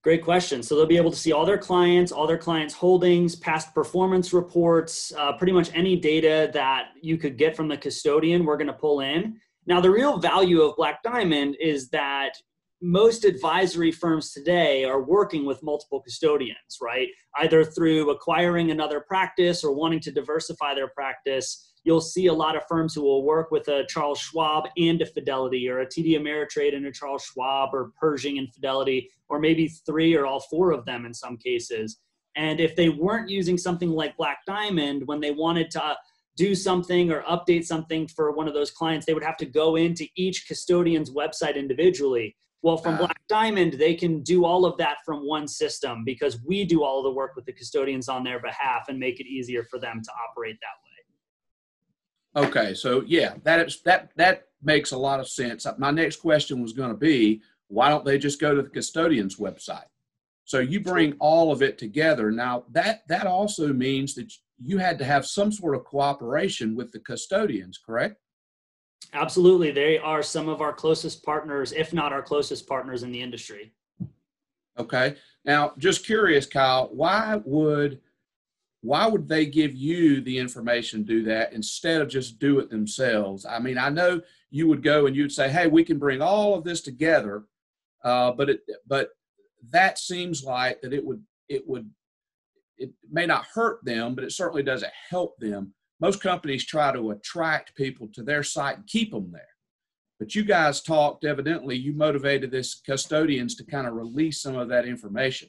Great 0.03 0.23
question. 0.23 0.63
So 0.63 0.77
they'll 0.77 0.85
be 0.85 0.99
able 0.99 1.13
to 1.13 1.17
see 1.17 1.33
all 1.33 1.47
their 1.47 1.57
clients, 1.57 2.13
all 2.13 2.27
their 2.27 2.37
clients' 2.37 2.75
holdings, 2.75 3.37
past 3.37 3.75
performance 3.75 4.35
reports, 4.35 5.15
uh, 5.17 5.33
pretty 5.33 5.53
much 5.53 5.71
any 5.73 5.97
data 5.97 6.51
that 6.53 6.89
you 7.01 7.17
could 7.17 7.39
get 7.39 7.57
from 7.57 7.69
the 7.69 7.77
custodian, 7.77 8.45
we're 8.45 8.59
going 8.59 8.67
to 8.67 8.75
pull 8.75 9.01
in. 9.01 9.41
Now, 9.67 9.81
the 9.81 9.91
real 9.91 10.19
value 10.19 10.61
of 10.61 10.77
Black 10.77 11.03
Diamond 11.03 11.57
is 11.59 11.89
that 11.89 12.33
most 12.83 13.25
advisory 13.25 13.91
firms 13.91 14.33
today 14.33 14.85
are 14.85 15.03
working 15.03 15.47
with 15.47 15.63
multiple 15.63 16.03
custodians, 16.03 16.77
right? 16.83 17.09
Either 17.41 17.65
through 17.65 18.11
acquiring 18.11 18.73
another 18.73 19.01
practice 19.01 19.65
or 19.65 19.73
wanting 19.73 20.01
to 20.01 20.13
diversify 20.13 20.75
their 20.75 20.89
practice 20.89 21.73
you'll 21.85 22.01
see 22.01 22.27
a 22.27 22.33
lot 22.33 22.57
of 22.57 22.63
firms 22.67 22.95
who 22.95 23.03
will 23.03 23.23
work 23.23 23.51
with 23.51 23.69
a 23.69 23.85
Charles 23.89 24.19
Schwab 24.19 24.65
and 24.77 25.01
a 25.01 25.07
Fidelity, 25.07 25.69
or 25.69 25.81
a 25.81 25.87
TD 25.87 26.19
Ameritrade 26.19 26.75
and 26.75 26.87
a 26.87 26.93
Charles 26.93 27.25
Schwab, 27.25 27.71
or 27.73 27.93
Pershing 27.99 28.39
and 28.39 28.53
Fidelity, 28.53 29.11
or 29.29 29.39
maybe 29.39 29.69
three 29.69 30.15
or 30.15 30.27
all 30.27 30.41
four 30.41 30.73
of 30.73 30.85
them 30.85 31.05
in 31.05 31.15
some 31.15 31.37
cases. 31.37 31.99
And 32.37 32.59
if 32.61 32.75
they 32.75 32.89
weren't 32.89 33.31
using 33.31 33.57
something 33.57 33.91
like 33.91 34.17
Black 34.17 34.39
Diamond 34.47 35.03
when 35.07 35.21
they 35.21 35.31
wanted 35.31 35.71
to 35.73 35.97
do 36.37 36.55
something 36.55 37.13
or 37.13 37.23
update 37.23 37.65
something 37.65 38.09
for 38.09 38.33
one 38.33 38.49
of 38.49 38.55
those 38.55 38.71
clients, 38.71 39.07
they 39.07 39.15
would 39.15 39.23
have 39.23 39.37
to 39.37 39.47
go 39.47 39.77
into 39.77 40.07
each 40.17 40.49
custodian's 40.49 41.11
website 41.11 41.55
individually. 41.55 42.37
Well, 42.63 42.77
from 42.77 42.95
ah. 42.95 42.99
Black 42.99 43.21
Diamond, 43.29 43.75
they 43.75 43.95
can 43.95 44.23
do 44.23 44.45
all 44.45 44.65
of 44.65 44.77
that 44.79 44.97
from 45.05 45.27
one 45.27 45.47
system 45.47 46.03
because 46.05 46.43
we 46.45 46.65
do 46.65 46.83
all 46.83 47.03
the 47.03 47.11
work 47.11 47.37
with 47.37 47.45
the 47.45 47.53
custodians 47.53 48.09
on 48.09 48.25
their 48.25 48.41
behalf 48.41 48.89
and 48.89 48.99
make 48.99 49.21
it 49.21 49.27
easier 49.27 49.65
for 49.65 49.79
them 49.79 50.01
to 50.03 50.11
operate 50.29 50.57
that 50.61 50.83
way. 50.83 50.84
Okay, 52.37 52.75
so 52.75 53.03
yeah, 53.07 53.35
that 53.45 53.67
is 53.67 53.81
that 53.83 54.11
that 54.17 54.49
makes 54.63 54.93
a 54.93 54.99
lot 54.99 55.21
of 55.21 55.29
sense. 55.29 55.67
My 55.79 55.91
next 55.91 56.17
question 56.17 56.61
was 56.63 56.73
going 56.73 56.91
to 56.91 56.97
be, 56.97 57.43
why 57.69 57.89
don't 57.89 58.05
they 58.05 58.19
just 58.19 58.41
go 58.41 58.55
to 58.55 58.63
the 58.63 58.69
custodian's 58.69 59.37
website? 59.37 59.87
So 60.45 60.59
you 60.59 60.81
bring 60.81 61.15
all 61.21 61.53
of 61.53 61.63
it 61.63 61.79
together. 61.79 62.31
Now 62.31 62.65
that 62.73 63.03
that 63.09 63.27
also 63.27 63.73
means 63.73 64.15
that 64.15 64.33
you 64.59 64.79
had 64.79 64.99
to 64.99 65.05
have 65.05 65.27
some 65.27 65.53
sort 65.53 65.75
of 65.75 65.85
cooperation 65.85 66.75
with 66.75 66.93
the 66.93 67.01
custodians, 67.01 67.79
correct? 67.79 68.17
Absolutely, 69.13 69.71
they 69.71 69.99
are 69.99 70.23
some 70.23 70.49
of 70.49 70.61
our 70.61 70.73
closest 70.73 71.23
partners, 71.23 71.73
if 71.73 71.93
not 71.93 72.13
our 72.13 72.23
closest 72.23 72.67
partners 72.67 73.03
in 73.03 73.13
the 73.13 73.21
industry. 73.21 73.73
Okay. 74.77 75.15
Now, 75.45 75.73
just 75.79 76.05
curious, 76.05 76.47
Kyle, 76.47 76.89
why 76.93 77.41
would 77.45 78.01
why 78.85 79.07
would 79.07 79.27
they 79.27 79.47
give 79.47 79.75
you 79.75 80.21
the 80.21 80.37
information 80.39 81.01
to 81.01 81.07
do 81.07 81.23
that 81.25 81.55
instead 81.55 82.03
of 82.03 82.09
just 82.09 82.39
do 82.39 82.59
it 82.59 82.69
themselves? 82.69 83.47
I 83.47 83.59
mean, 83.59 83.79
I 83.79 83.89
know 83.89 84.21
you 84.51 84.69
would 84.69 84.83
go 84.83 85.07
and 85.07 85.17
you'd 85.17 85.33
say, 85.33 85.49
"Hey, 85.49 85.67
we 85.67 85.85
can 85.85 85.99
bring 85.99 86.21
all 86.21 86.55
of 86.55 86.65
this 86.65 86.83
together," 86.83 87.45
uh, 88.05 88.33
but 88.33 88.51
it, 88.51 88.61
but 88.87 89.09
that 89.71 89.99
seems 89.99 90.45
like 90.45 90.83
that 90.83 90.93
it 90.93 91.03
would 91.03 91.23
it 91.49 91.67
would 91.67 91.91
it 92.77 92.93
may 93.11 93.25
not 93.25 93.47
hurt 93.55 93.83
them, 93.87 94.15
but 94.15 94.23
it 94.23 94.33
certainly 94.33 94.63
doesn't 94.63 94.93
help 95.09 95.39
them. 95.39 95.73
Most 95.99 96.21
companies 96.21 96.67
try 96.67 96.93
to 96.93 97.13
attract 97.13 97.77
people 97.77 98.09
to 98.13 98.23
their 98.23 98.43
site 98.43 98.77
and 98.77 98.87
keep 98.87 99.13
them 99.13 99.31
there. 99.33 99.49
But 100.19 100.35
you 100.35 100.45
guys 100.45 100.83
talked, 100.83 101.25
evidently, 101.25 101.75
you 101.77 101.95
motivated 101.95 102.51
this 102.51 102.75
custodians 102.75 103.55
to 103.57 103.65
kind 103.65 103.87
of 103.87 103.95
release 103.95 104.43
some 104.43 104.57
of 104.57 104.69
that 104.69 104.85
information. 104.85 105.49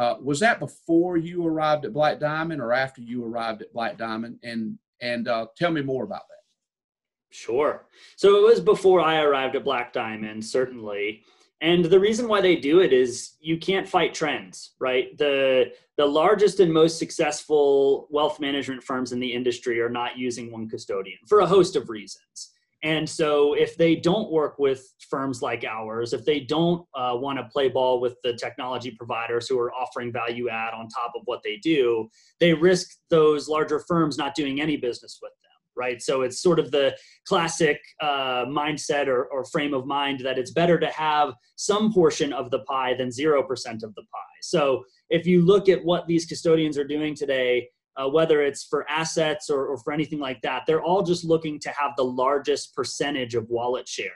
Uh, 0.00 0.16
was 0.22 0.40
that 0.40 0.58
before 0.58 1.18
you 1.18 1.46
arrived 1.46 1.84
at 1.84 1.92
Black 1.92 2.18
Diamond 2.18 2.62
or 2.62 2.72
after 2.72 3.02
you 3.02 3.22
arrived 3.22 3.60
at 3.60 3.70
Black 3.74 3.98
Diamond? 3.98 4.38
And 4.42 4.78
and 5.02 5.28
uh, 5.28 5.48
tell 5.58 5.70
me 5.70 5.82
more 5.82 6.04
about 6.04 6.22
that. 6.28 7.34
Sure. 7.36 7.86
So 8.16 8.38
it 8.38 8.48
was 8.48 8.60
before 8.60 9.02
I 9.02 9.20
arrived 9.20 9.56
at 9.56 9.64
Black 9.64 9.92
Diamond, 9.92 10.42
certainly. 10.42 11.22
And 11.60 11.84
the 11.84 12.00
reason 12.00 12.28
why 12.28 12.40
they 12.40 12.56
do 12.56 12.80
it 12.80 12.94
is 12.94 13.32
you 13.40 13.58
can't 13.58 13.86
fight 13.86 14.14
trends, 14.14 14.70
right? 14.78 15.16
The 15.18 15.72
the 15.98 16.06
largest 16.06 16.60
and 16.60 16.72
most 16.72 16.98
successful 16.98 18.08
wealth 18.08 18.40
management 18.40 18.82
firms 18.82 19.12
in 19.12 19.20
the 19.20 19.30
industry 19.30 19.82
are 19.82 19.90
not 19.90 20.16
using 20.16 20.50
one 20.50 20.66
custodian 20.66 21.18
for 21.26 21.40
a 21.40 21.46
host 21.46 21.76
of 21.76 21.90
reasons. 21.90 22.52
And 22.82 23.08
so, 23.08 23.52
if 23.54 23.76
they 23.76 23.94
don't 23.94 24.30
work 24.30 24.58
with 24.58 24.94
firms 25.10 25.42
like 25.42 25.64
ours, 25.64 26.14
if 26.14 26.24
they 26.24 26.40
don't 26.40 26.86
uh, 26.94 27.12
want 27.14 27.38
to 27.38 27.44
play 27.44 27.68
ball 27.68 28.00
with 28.00 28.16
the 28.24 28.32
technology 28.34 28.90
providers 28.92 29.46
who 29.48 29.58
are 29.58 29.72
offering 29.74 30.10
value 30.10 30.48
add 30.48 30.72
on 30.72 30.88
top 30.88 31.12
of 31.14 31.22
what 31.26 31.40
they 31.44 31.58
do, 31.58 32.08
they 32.38 32.54
risk 32.54 32.96
those 33.10 33.48
larger 33.48 33.80
firms 33.86 34.16
not 34.16 34.34
doing 34.34 34.62
any 34.62 34.78
business 34.78 35.18
with 35.20 35.32
them, 35.42 35.52
right? 35.76 36.00
So, 36.00 36.22
it's 36.22 36.40
sort 36.40 36.58
of 36.58 36.70
the 36.70 36.96
classic 37.28 37.78
uh, 38.00 38.46
mindset 38.46 39.08
or, 39.08 39.26
or 39.26 39.44
frame 39.44 39.74
of 39.74 39.84
mind 39.84 40.20
that 40.20 40.38
it's 40.38 40.52
better 40.52 40.80
to 40.80 40.88
have 40.88 41.34
some 41.56 41.92
portion 41.92 42.32
of 42.32 42.50
the 42.50 42.60
pie 42.60 42.94
than 42.94 43.08
0% 43.08 43.40
of 43.42 43.94
the 43.94 44.02
pie. 44.02 44.38
So, 44.40 44.84
if 45.10 45.26
you 45.26 45.44
look 45.44 45.68
at 45.68 45.84
what 45.84 46.06
these 46.06 46.24
custodians 46.24 46.78
are 46.78 46.84
doing 46.84 47.14
today, 47.14 47.68
uh, 47.96 48.08
whether 48.08 48.42
it's 48.42 48.64
for 48.64 48.88
assets 48.90 49.50
or, 49.50 49.66
or, 49.66 49.78
for 49.78 49.92
anything 49.92 50.18
like 50.18 50.40
that, 50.42 50.64
they're 50.66 50.82
all 50.82 51.02
just 51.02 51.24
looking 51.24 51.58
to 51.60 51.70
have 51.70 51.92
the 51.96 52.04
largest 52.04 52.74
percentage 52.74 53.34
of 53.34 53.48
wallet 53.48 53.88
share 53.88 54.10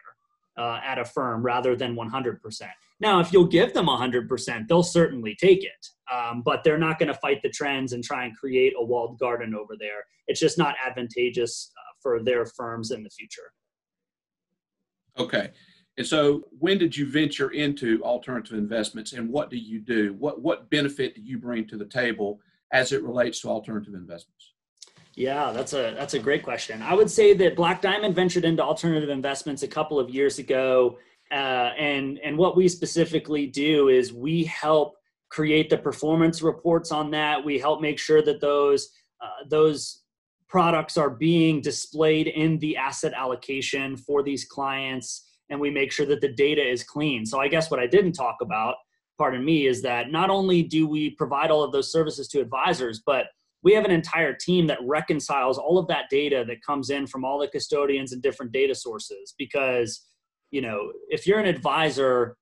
uh, 0.58 0.80
at 0.84 0.98
a 0.98 1.04
firm 1.04 1.42
rather 1.42 1.76
than 1.76 1.96
100%. 1.96 2.38
Now, 3.00 3.20
if 3.20 3.32
you'll 3.32 3.46
give 3.46 3.74
them 3.74 3.86
100%, 3.86 4.68
they'll 4.68 4.82
certainly 4.82 5.36
take 5.40 5.64
it, 5.64 5.86
um, 6.12 6.42
but 6.42 6.62
they're 6.62 6.78
not 6.78 6.98
going 6.98 7.08
to 7.08 7.18
fight 7.18 7.42
the 7.42 7.50
trends 7.50 7.92
and 7.92 8.04
try 8.04 8.24
and 8.24 8.36
create 8.36 8.74
a 8.78 8.84
walled 8.84 9.18
garden 9.18 9.54
over 9.54 9.74
there. 9.78 10.04
It's 10.28 10.40
just 10.40 10.58
not 10.58 10.76
advantageous 10.84 11.70
uh, 11.76 11.92
for 12.00 12.22
their 12.22 12.46
firms 12.46 12.92
in 12.92 13.02
the 13.02 13.10
future. 13.10 13.52
Okay. 15.18 15.50
And 15.96 16.06
so, 16.06 16.42
when 16.58 16.78
did 16.78 16.96
you 16.96 17.08
venture 17.08 17.50
into 17.50 18.02
alternative 18.02 18.58
investments, 18.58 19.12
and 19.12 19.28
what 19.28 19.48
do 19.48 19.56
you 19.56 19.78
do? 19.78 20.14
What 20.18 20.42
what 20.42 20.68
benefit 20.68 21.14
do 21.14 21.22
you 21.22 21.38
bring 21.38 21.68
to 21.68 21.76
the 21.76 21.84
table 21.84 22.40
as 22.74 22.92
it 22.92 23.02
relates 23.02 23.40
to 23.40 23.48
alternative 23.48 23.94
investments? 23.94 24.52
Yeah, 25.14 25.52
that's 25.52 25.72
a 25.72 25.94
that's 25.96 26.14
a 26.14 26.18
great 26.18 26.42
question. 26.42 26.82
I 26.82 26.92
would 26.92 27.08
say 27.08 27.32
that 27.34 27.54
Black 27.54 27.80
Diamond 27.80 28.16
ventured 28.16 28.44
into 28.44 28.64
alternative 28.64 29.08
investments 29.08 29.62
a 29.62 29.68
couple 29.68 30.00
of 30.00 30.10
years 30.10 30.40
ago, 30.40 30.98
uh, 31.30 31.70
and 31.78 32.18
and 32.18 32.36
what 32.36 32.56
we 32.56 32.66
specifically 32.68 33.46
do 33.46 33.88
is 33.88 34.12
we 34.12 34.42
help 34.44 34.96
create 35.30 35.70
the 35.70 35.78
performance 35.78 36.42
reports 36.42 36.90
on 36.90 37.12
that. 37.12 37.44
We 37.44 37.60
help 37.60 37.80
make 37.80 37.98
sure 37.98 38.22
that 38.22 38.40
those 38.40 38.90
uh, 39.22 39.46
those 39.48 40.02
products 40.48 40.96
are 40.96 41.10
being 41.10 41.60
displayed 41.60 42.26
in 42.26 42.58
the 42.58 42.76
asset 42.76 43.12
allocation 43.12 43.96
for 43.96 44.22
these 44.22 44.44
clients 44.44 45.24
and 45.50 45.60
we 45.60 45.70
make 45.70 45.92
sure 45.92 46.06
that 46.06 46.20
the 46.20 46.32
data 46.32 46.62
is 46.62 46.82
clean. 46.82 47.26
So 47.26 47.40
I 47.40 47.48
guess 47.48 47.70
what 47.70 47.80
I 47.80 47.86
didn't 47.86 48.12
talk 48.12 48.36
about, 48.40 48.76
pardon 49.18 49.44
me, 49.44 49.66
is 49.66 49.82
that 49.82 50.10
not 50.10 50.30
only 50.30 50.62
do 50.62 50.86
we 50.86 51.10
provide 51.10 51.50
all 51.50 51.62
of 51.62 51.72
those 51.72 51.92
services 51.92 52.28
to 52.28 52.40
advisors, 52.40 53.02
but 53.04 53.26
we 53.62 53.72
have 53.72 53.84
an 53.84 53.90
entire 53.90 54.34
team 54.34 54.66
that 54.66 54.78
reconciles 54.82 55.58
all 55.58 55.78
of 55.78 55.88
that 55.88 56.10
data 56.10 56.44
that 56.46 56.62
comes 56.62 56.90
in 56.90 57.06
from 57.06 57.24
all 57.24 57.38
the 57.38 57.48
custodians 57.48 58.12
and 58.12 58.22
different 58.22 58.52
data 58.52 58.74
sources 58.74 59.34
because 59.38 60.06
you 60.50 60.60
know 60.60 60.92
if 61.08 61.26
you're 61.26 61.40
an 61.40 61.46
advisor 61.46 62.36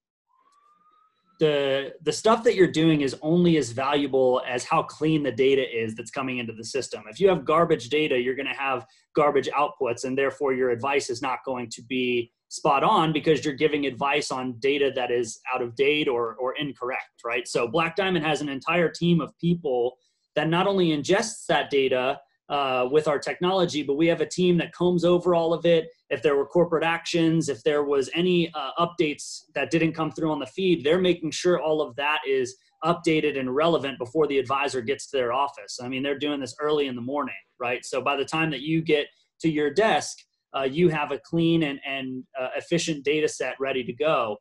the 1.43 1.93
the 2.03 2.13
stuff 2.13 2.45
that 2.45 2.55
you're 2.55 2.71
doing 2.71 3.01
is 3.01 3.17
only 3.21 3.57
as 3.57 3.73
valuable 3.73 4.43
as 4.47 4.65
how 4.65 4.81
clean 4.81 5.25
the 5.25 5.33
data 5.33 5.65
is 5.77 5.97
that's 5.97 6.13
coming 6.13 6.39
into 6.39 6.53
the 6.53 6.65
system. 6.65 7.03
If 7.09 7.19
you 7.19 7.29
have 7.31 7.45
garbage 7.45 7.89
data, 7.89 8.17
you're 8.17 8.37
going 8.37 8.47
to 8.47 8.55
have 8.55 8.87
garbage 9.17 9.49
outputs 9.49 10.05
and 10.05 10.17
therefore 10.17 10.53
your 10.53 10.71
advice 10.71 11.11
is 11.11 11.21
not 11.21 11.41
going 11.45 11.69
to 11.71 11.83
be 11.83 12.31
spot 12.53 12.85
on 12.85 13.15
because 13.15 13.43
you're 13.43 13.55
giving 13.55 13.87
advice 13.87 14.31
on 14.31 14.53
data 14.59 14.93
that 14.95 15.11
is 15.11 15.41
out 15.55 15.63
of 15.63 15.75
date 15.75 16.07
or 16.07 16.35
or 16.35 16.55
incorrect, 16.57 17.23
right? 17.25 17.49
So 17.49 17.67
Black 17.67 17.97
Diamond 17.97 18.27
has 18.27 18.43
an 18.43 18.51
entire 18.51 18.91
team 18.91 19.23
of 19.23 19.37
people 19.39 19.97
that 20.37 20.49
not 20.49 20.67
only 20.67 20.89
ingests 20.89 21.47
that 21.47 21.71
data 21.71 22.21
uh, 22.51 22.87
with 22.93 23.09
our 23.09 23.19
technology, 23.19 23.83
but 23.83 23.95
we 23.95 24.07
have 24.07 24.21
a 24.21 24.27
team 24.27 24.59
that 24.59 24.71
combs 24.73 25.03
over 25.03 25.35
all 25.35 25.55
of 25.55 25.65
it. 25.65 25.89
If 26.11 26.23
there 26.23 26.37
were 26.37 26.45
corporate 26.45 26.85
actions, 26.85 27.49
if 27.49 27.63
there 27.63 27.85
was 27.85 28.11
any 28.15 28.53
uh, 28.53 28.73
updates 28.79 29.45
that 29.55 29.71
didn't 29.71 29.95
come 29.95 30.11
through 30.13 30.31
on 30.31 30.39
the 30.39 30.47
feed, 30.47 30.85
they're 30.85 31.01
making 31.01 31.31
sure 31.31 31.59
all 31.59 31.81
of 31.81 31.97
that 31.97 32.19
is 32.29 32.55
updated 32.85 33.39
and 33.39 33.55
relevant 33.55 33.97
before 33.97 34.27
the 34.27 34.39
advisor 34.39 34.83
gets 34.83 35.07
to 35.07 35.17
their 35.17 35.33
office. 35.33 35.79
I 35.83 35.89
mean, 35.89 36.03
they're 36.03 36.19
doing 36.19 36.41
this 36.41 36.55
early 36.61 36.87
in 36.89 36.97
the 36.97 37.01
morning, 37.01 37.43
right? 37.59 37.83
So 37.83 38.03
by 38.03 38.17
the 38.17 38.27
time 38.27 38.51
that 38.51 38.61
you 38.61 38.83
get 38.83 39.07
to 39.41 39.49
your 39.49 39.73
desk, 39.73 40.19
uh, 40.57 40.63
you 40.63 40.89
have 40.89 41.13
a 41.13 41.19
clean 41.19 41.65
and, 41.65 41.81
and 41.87 42.25
uh, 42.41 42.49
efficient 42.57 43.05
data 43.05 43.29
set 43.29 43.55
ready 43.59 43.85
to 43.85 43.93
go. 43.93 44.37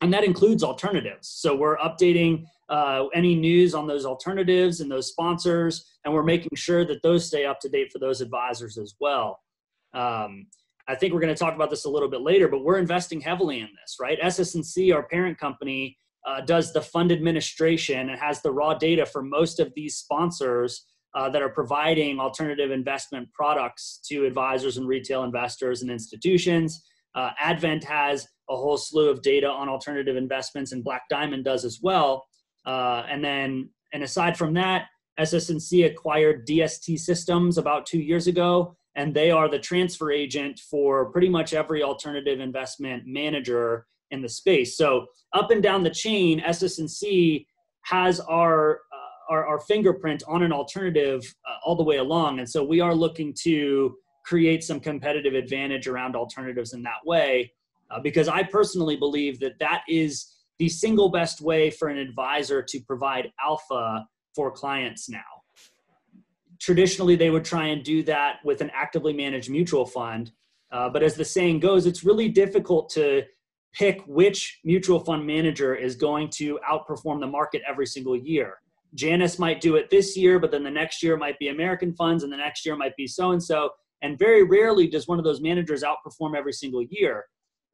And 0.00 0.12
that 0.14 0.24
includes 0.24 0.64
alternatives. 0.64 1.28
So 1.28 1.54
we're 1.54 1.76
updating 1.76 2.44
uh, 2.70 3.06
any 3.14 3.34
news 3.34 3.74
on 3.74 3.86
those 3.86 4.06
alternatives 4.06 4.80
and 4.80 4.90
those 4.90 5.08
sponsors, 5.08 5.84
and 6.04 6.14
we're 6.14 6.22
making 6.22 6.52
sure 6.54 6.86
that 6.86 7.02
those 7.02 7.26
stay 7.26 7.44
up 7.44 7.60
to 7.60 7.68
date 7.68 7.90
for 7.92 7.98
those 7.98 8.20
advisors 8.20 8.78
as 8.78 8.94
well. 9.00 9.40
Um, 9.92 10.46
I 10.88 10.94
think 10.94 11.12
we're 11.12 11.20
going 11.20 11.34
to 11.34 11.38
talk 11.38 11.54
about 11.54 11.70
this 11.70 11.84
a 11.84 11.90
little 11.90 12.08
bit 12.08 12.22
later, 12.22 12.48
but 12.48 12.64
we're 12.64 12.78
investing 12.78 13.20
heavily 13.20 13.60
in 13.60 13.68
this, 13.80 13.96
right? 14.00 14.18
SS&C, 14.20 14.92
our 14.92 15.02
parent 15.02 15.38
company, 15.38 15.96
uh, 16.26 16.40
does 16.40 16.72
the 16.72 16.80
fund 16.80 17.12
administration 17.12 18.10
and 18.10 18.18
has 18.18 18.42
the 18.42 18.52
raw 18.52 18.74
data 18.74 19.06
for 19.06 19.22
most 19.22 19.60
of 19.60 19.72
these 19.74 19.96
sponsors 19.96 20.86
uh, 21.14 21.28
that 21.30 21.42
are 21.42 21.48
providing 21.48 22.20
alternative 22.20 22.70
investment 22.70 23.28
products 23.32 24.00
to 24.08 24.24
advisors 24.24 24.76
and 24.76 24.86
retail 24.86 25.24
investors 25.24 25.82
and 25.82 25.90
institutions. 25.90 26.84
Uh, 27.14 27.30
Advent 27.40 27.82
has 27.84 28.26
a 28.48 28.56
whole 28.56 28.76
slew 28.76 29.08
of 29.08 29.22
data 29.22 29.48
on 29.48 29.68
alternative 29.68 30.16
investments, 30.16 30.72
and 30.72 30.84
Black 30.84 31.02
Diamond 31.10 31.44
does 31.44 31.64
as 31.64 31.80
well. 31.82 32.26
Uh, 32.66 33.02
and 33.08 33.24
then, 33.24 33.68
and 33.92 34.02
aside 34.02 34.36
from 34.36 34.54
that, 34.54 34.86
SS&C 35.18 35.82
acquired 35.84 36.46
DST 36.46 36.98
Systems 36.98 37.58
about 37.58 37.86
two 37.86 37.98
years 38.00 38.26
ago, 38.26 38.76
and 38.96 39.14
they 39.14 39.30
are 39.30 39.48
the 39.48 39.58
transfer 39.58 40.10
agent 40.10 40.60
for 40.70 41.10
pretty 41.10 41.28
much 41.28 41.52
every 41.52 41.82
alternative 41.82 42.40
investment 42.40 43.04
manager 43.06 43.86
in 44.10 44.22
the 44.22 44.28
space. 44.28 44.76
So 44.76 45.06
up 45.32 45.50
and 45.50 45.62
down 45.62 45.82
the 45.82 45.90
chain, 45.90 46.40
SS&C 46.40 47.46
has 47.82 48.20
our 48.20 48.80
our, 49.30 49.46
our, 49.46 49.60
fingerprint 49.60 50.22
on 50.28 50.42
an 50.42 50.52
alternative 50.52 51.22
uh, 51.48 51.54
all 51.64 51.76
the 51.76 51.82
way 51.82 51.96
along, 51.96 52.40
and 52.40 52.48
so 52.48 52.62
we 52.62 52.80
are 52.80 52.94
looking 52.94 53.32
to 53.42 53.96
create 54.24 54.62
some 54.62 54.78
competitive 54.80 55.34
advantage 55.34 55.86
around 55.86 56.16
alternatives 56.16 56.74
in 56.74 56.82
that 56.82 56.98
way, 57.06 57.52
uh, 57.90 58.00
because 58.00 58.28
I 58.28 58.42
personally 58.42 58.96
believe 58.96 59.40
that 59.40 59.58
that 59.60 59.82
is 59.88 60.36
the 60.58 60.68
single 60.68 61.08
best 61.08 61.40
way 61.40 61.70
for 61.70 61.88
an 61.88 61.96
advisor 61.96 62.62
to 62.62 62.80
provide 62.80 63.32
alpha 63.42 64.06
for 64.34 64.50
clients 64.50 65.08
now. 65.08 65.20
Traditionally, 66.58 67.16
they 67.16 67.30
would 67.30 67.44
try 67.44 67.68
and 67.68 67.82
do 67.82 68.02
that 68.02 68.36
with 68.44 68.60
an 68.60 68.70
actively 68.74 69.14
managed 69.14 69.50
mutual 69.50 69.86
fund. 69.86 70.32
Uh, 70.70 70.88
but 70.88 71.02
as 71.02 71.14
the 71.14 71.24
saying 71.24 71.60
goes, 71.60 71.86
it's 71.86 72.04
really 72.04 72.28
difficult 72.28 72.90
to 72.90 73.22
pick 73.72 74.02
which 74.06 74.60
mutual 74.64 75.00
fund 75.00 75.26
manager 75.26 75.74
is 75.74 75.96
going 75.96 76.28
to 76.28 76.58
outperform 76.70 77.20
the 77.20 77.26
market 77.26 77.62
every 77.66 77.86
single 77.86 78.16
year. 78.16 78.58
Janus 78.94 79.38
might 79.38 79.60
do 79.60 79.76
it 79.76 79.90
this 79.90 80.16
year, 80.16 80.38
but 80.38 80.50
then 80.50 80.64
the 80.64 80.70
next 80.70 81.02
year 81.02 81.16
might 81.16 81.38
be 81.38 81.48
American 81.48 81.94
funds, 81.94 82.24
and 82.24 82.32
the 82.32 82.36
next 82.36 82.66
year 82.66 82.76
might 82.76 82.96
be 82.96 83.06
so 83.06 83.30
and 83.32 83.42
so. 83.42 83.70
And 84.02 84.18
very 84.18 84.42
rarely 84.42 84.88
does 84.88 85.06
one 85.06 85.18
of 85.18 85.24
those 85.24 85.40
managers 85.40 85.82
outperform 85.82 86.36
every 86.36 86.52
single 86.52 86.82
year. 86.82 87.24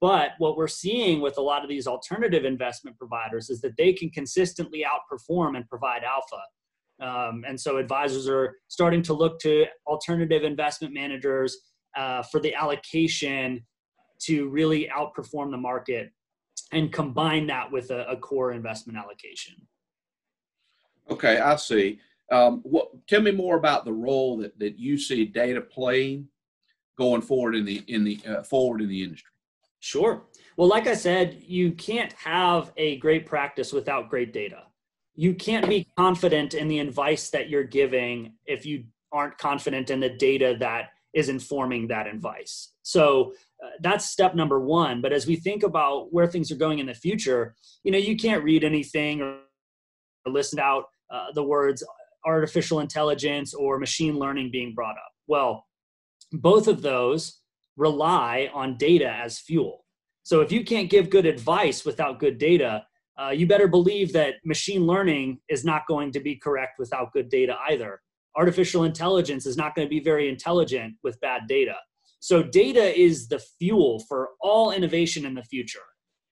But 0.00 0.32
what 0.38 0.56
we're 0.56 0.68
seeing 0.68 1.20
with 1.20 1.38
a 1.38 1.42
lot 1.42 1.62
of 1.62 1.68
these 1.70 1.86
alternative 1.86 2.44
investment 2.44 2.98
providers 2.98 3.48
is 3.48 3.60
that 3.62 3.76
they 3.78 3.92
can 3.92 4.10
consistently 4.10 4.84
outperform 4.84 5.56
and 5.56 5.66
provide 5.68 6.02
alpha. 6.04 6.42
Um, 7.00 7.44
and 7.46 7.58
so 7.58 7.78
advisors 7.78 8.28
are 8.28 8.56
starting 8.68 9.02
to 9.02 9.14
look 9.14 9.38
to 9.40 9.66
alternative 9.86 10.44
investment 10.44 10.92
managers 10.92 11.56
uh, 11.96 12.22
for 12.24 12.40
the 12.40 12.54
allocation 12.54 13.64
to 14.22 14.48
really 14.48 14.90
outperform 14.94 15.50
the 15.50 15.56
market 15.56 16.10
and 16.72 16.92
combine 16.92 17.46
that 17.46 17.70
with 17.70 17.90
a, 17.90 18.06
a 18.06 18.16
core 18.16 18.52
investment 18.52 18.98
allocation. 18.98 19.54
Okay, 21.10 21.38
I 21.38 21.56
see. 21.56 22.00
Um, 22.32 22.60
what, 22.64 23.06
tell 23.06 23.22
me 23.22 23.30
more 23.30 23.56
about 23.56 23.84
the 23.84 23.92
role 23.92 24.36
that, 24.38 24.58
that 24.58 24.78
you 24.78 24.98
see 24.98 25.24
data 25.24 25.60
playing 25.60 26.28
going 26.98 27.22
forward 27.22 27.54
in 27.54 27.64
the 27.64 27.84
in 27.86 28.04
the 28.04 28.20
uh, 28.26 28.42
forward 28.42 28.80
in 28.80 28.88
the 28.88 29.02
industry. 29.02 29.30
Sure. 29.80 30.24
Well, 30.56 30.68
like 30.68 30.86
I 30.86 30.94
said, 30.94 31.42
you 31.46 31.72
can't 31.72 32.12
have 32.14 32.72
a 32.76 32.96
great 32.96 33.26
practice 33.26 33.72
without 33.72 34.08
great 34.08 34.32
data. 34.32 34.64
You 35.14 35.34
can't 35.34 35.68
be 35.68 35.86
confident 35.96 36.54
in 36.54 36.68
the 36.68 36.80
advice 36.80 37.30
that 37.30 37.48
you're 37.48 37.64
giving 37.64 38.32
if 38.46 38.66
you 38.66 38.84
aren't 39.12 39.38
confident 39.38 39.90
in 39.90 40.00
the 40.00 40.10
data 40.10 40.56
that 40.58 40.90
is 41.14 41.28
informing 41.28 41.88
that 41.88 42.06
advice. 42.06 42.72
So 42.82 43.32
uh, 43.62 43.70
that's 43.80 44.10
step 44.10 44.34
number 44.34 44.60
one. 44.60 45.00
But 45.00 45.12
as 45.12 45.26
we 45.26 45.36
think 45.36 45.62
about 45.62 46.12
where 46.12 46.26
things 46.26 46.50
are 46.50 46.56
going 46.56 46.78
in 46.78 46.86
the 46.86 46.94
future, 46.94 47.54
you 47.84 47.92
know, 47.92 47.98
you 47.98 48.16
can't 48.16 48.44
read 48.44 48.64
anything 48.64 49.22
or, 49.22 49.38
or 50.26 50.32
listen 50.32 50.58
out 50.58 50.86
uh, 51.10 51.32
the 51.34 51.42
words 51.42 51.84
artificial 52.24 52.80
intelligence 52.80 53.54
or 53.54 53.78
machine 53.78 54.18
learning 54.18 54.50
being 54.50 54.74
brought 54.74 54.96
up. 54.96 55.12
Well, 55.26 55.64
both 56.32 56.66
of 56.66 56.82
those 56.82 57.40
rely 57.76 58.50
on 58.52 58.76
data 58.78 59.08
as 59.08 59.38
fuel. 59.38 59.84
So 60.24 60.40
if 60.40 60.50
you 60.50 60.64
can't 60.64 60.90
give 60.90 61.08
good 61.08 61.26
advice 61.26 61.84
without 61.84 62.18
good 62.18 62.38
data, 62.38 62.84
uh, 63.20 63.30
you 63.30 63.46
better 63.46 63.68
believe 63.68 64.12
that 64.12 64.34
machine 64.44 64.86
learning 64.86 65.38
is 65.48 65.64
not 65.64 65.82
going 65.86 66.10
to 66.12 66.20
be 66.20 66.36
correct 66.36 66.78
without 66.78 67.12
good 67.12 67.28
data 67.28 67.56
either. 67.70 68.00
Artificial 68.36 68.84
intelligence 68.84 69.46
is 69.46 69.56
not 69.56 69.74
going 69.74 69.86
to 69.86 69.90
be 69.90 70.00
very 70.00 70.28
intelligent 70.28 70.94
with 71.02 71.18
bad 71.20 71.42
data. 71.48 71.76
So 72.18 72.42
data 72.42 72.98
is 72.98 73.28
the 73.28 73.38
fuel 73.58 74.02
for 74.08 74.30
all 74.40 74.72
innovation 74.72 75.24
in 75.24 75.34
the 75.34 75.44
future. 75.44 75.78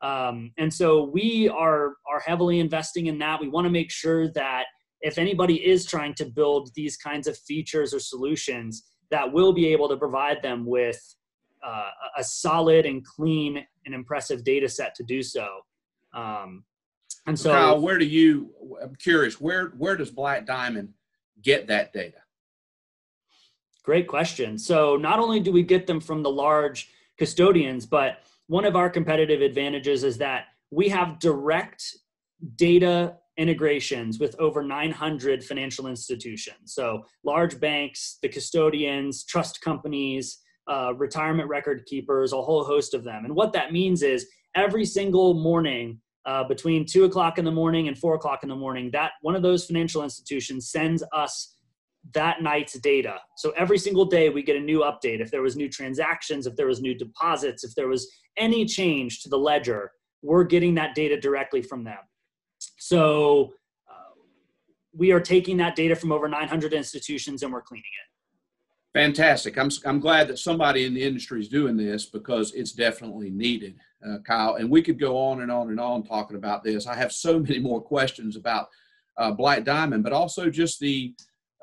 Um, 0.05 0.53
and 0.59 0.73
so 0.73 1.05
we 1.05 1.49
are 1.49 1.95
are 2.07 2.21
heavily 2.21 2.61
investing 2.61 3.07
in 3.07 3.19
that. 3.19 3.41
We 3.41 3.49
want 3.49 3.65
to 3.65 3.71
make 3.71 3.91
sure 3.91 4.29
that 4.33 4.65
if 5.01 5.17
anybody 5.17 5.67
is 5.67 5.87
trying 5.87 6.15
to 6.15 6.27
build 6.27 6.71
these 6.75 6.99
kinds 6.99 7.27
of 7.27 7.39
features 7.39 7.95
or 7.95 8.01
solutions, 8.01 8.85
that 9.11 9.33
we'll 9.33 9.55
be 9.55 9.69
able 9.69 9.89
to 9.89 9.97
provide 9.97 10.43
them 10.43 10.67
with 10.67 11.01
uh, 11.65 11.89
a 12.19 12.23
solid 12.23 12.85
and 12.85 13.03
clean 13.05 13.65
and 13.87 13.95
impressive 13.95 14.45
data 14.45 14.69
set 14.69 14.95
to 14.97 15.03
do 15.05 15.23
so. 15.23 15.49
Um, 16.13 16.65
and 17.27 17.39
so, 17.39 17.53
Kyle, 17.53 17.81
where 17.81 17.99
do 17.99 18.05
you? 18.05 18.51
I'm 18.83 18.95
curious. 18.97 19.41
Where 19.41 19.69
where 19.79 19.97
does 19.97 20.11
Black 20.11 20.45
Diamond 20.45 20.93
get 21.41 21.67
that 21.69 21.95
data? 21.95 22.19
Great 23.83 24.07
question. 24.07 24.59
So 24.59 24.97
not 24.97 25.19
only 25.19 25.41
do 25.41 25.51
we 25.51 25.63
get 25.63 25.87
them 25.87 26.01
from 26.01 26.23
the 26.23 26.31
large 26.31 26.91
custodians, 27.17 27.87
but 27.87 28.19
one 28.47 28.65
of 28.65 28.77
our 28.77 28.91
competitive 28.91 29.41
advantages 29.41 30.05
is 30.05 30.19
that 30.19 30.47
we 30.71 30.89
have 30.89 31.19
direct 31.19 31.85
data 32.57 33.17
integrations 33.37 34.21
with 34.21 34.39
over 34.39 34.63
900 34.63 35.45
financial 35.45 35.87
institutions. 35.87 36.75
So 36.75 37.05
large 37.25 37.59
banks, 37.59 38.19
the 38.23 38.29
custodians, 38.29 39.25
trust 39.25 39.61
companies, 39.61 40.39
uh, 40.71 40.95
retirement 40.95 41.49
record 41.49 41.85
keepers, 41.87 42.33
a 42.33 42.41
whole 42.41 42.65
host 42.65 42.95
of 42.95 43.05
them. 43.05 43.25
And 43.25 43.35
what 43.35 43.53
that 43.53 43.73
means 43.73 44.03
is 44.03 44.27
every 44.55 44.85
single 44.85 45.35
morning, 45.35 46.01
uh, 46.27 46.45
between 46.45 46.87
two 46.87 47.05
o'clock 47.05 47.39
in 47.39 47.45
the 47.45 47.51
morning 47.51 47.89
and 47.89 47.99
four 47.99 48.15
o'clock 48.15 48.43
in 48.43 48.49
the 48.49 48.57
morning, 48.57 48.91
that 48.93 49.13
one 49.21 49.35
of 49.35 49.43
those 49.43 49.67
financial 49.67 50.03
institutions 50.03 50.71
sends 50.71 51.03
us 51.13 51.54
that 52.13 52.43
night's 52.43 52.79
data. 52.79 53.17
So 53.37 53.51
every 53.57 53.79
single 53.79 54.05
day 54.05 54.29
we 54.29 54.43
get 54.43 54.57
a 54.57 54.61
new 54.61 54.81
update. 54.81 55.21
If 55.21 55.31
there 55.31 55.43
was 55.43 55.57
new 55.57 55.69
transactions, 55.69 56.47
if 56.47 56.55
there 56.57 56.67
was 56.67 56.81
new 56.81 56.95
deposits, 56.95 57.65
if 57.65 57.75
there 57.75 57.89
was 57.89 58.11
any 58.37 58.67
change 58.67 59.23
to 59.23 59.29
the 59.29 59.39
ledger, 59.39 59.91
we're 60.23 60.45
getting 60.45 60.75
that 60.75 60.95
data 60.95 61.19
directly 61.19 61.63
from 61.63 61.85
them. 61.85 61.99
So 62.79 63.55
uh, 63.91 64.15
we 64.93 65.13
are 65.13 65.21
taking 65.21 65.57
that 65.59 65.77
data 65.77 65.97
from 65.97 66.13
over 66.13 66.29
900 66.29 66.73
institutions 66.73 67.43
and 67.43 67.53
we're 67.53 67.63
cleaning 67.63 67.85
it. 67.85 68.99
Fantastic. 68.99 69.59
I'm, 69.59 69.71
I'm 69.85 69.99
glad 69.99 70.29
that 70.29 70.39
somebody 70.39 70.85
in 70.85 70.95
the 70.95 71.03
industry 71.03 71.41
is 71.41 71.49
doing 71.49 71.77
this 71.77 72.07
because 72.07 72.53
it's 72.53 72.71
definitely 72.71 73.29
needed, 73.29 73.75
uh, 74.07 74.19
Kyle. 74.25 74.55
And 74.55 74.71
we 74.71 74.83
could 74.83 75.01
go 75.01 75.19
on 75.19 75.43
and 75.43 75.51
on 75.51 75.71
and 75.71 75.81
on 75.81 76.05
talking 76.05 76.37
about 76.37 76.63
this. 76.63 76.87
I 76.87 76.95
have 76.95 77.13
so 77.13 77.41
many 77.41 77.59
more 77.59 77.81
questions 77.81 78.37
about 78.37 78.69
uh, 79.17 79.33
Black 79.33 79.65
Diamond, 79.65 80.05
but 80.05 80.13
also 80.13 80.49
just 80.49 80.79
the 80.79 81.13